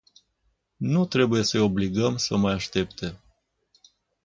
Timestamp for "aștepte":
2.53-3.19